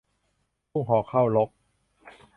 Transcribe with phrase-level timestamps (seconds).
[0.71, 1.49] พุ่งหอกเข้ารก